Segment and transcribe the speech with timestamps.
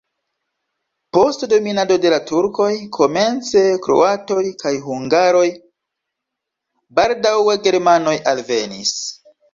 [1.17, 5.45] Post dominado de la turkoj komence kroatoj kaj hungaroj,
[7.01, 8.97] baldaŭe germanoj alvenis.